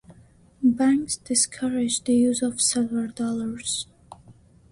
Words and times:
Banks 0.63 1.17
discouraged 1.17 2.05
the 2.07 2.15
use 2.15 2.41
of 2.41 2.59
silver 2.59 3.05
dollars. 3.05 3.85